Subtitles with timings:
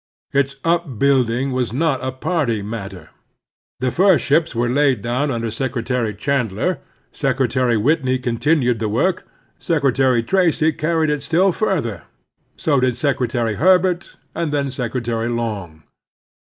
[0.33, 3.11] Its upbuilding was not a party matter.
[3.81, 6.79] The first ships were laid down under Secretary Chandler;
[7.11, 9.27] Secretary Whitney continued the work;
[9.59, 12.05] Secretary Tracy carried it still further;
[12.57, 15.83] so did Secretary Herbert, and then Secretary Long.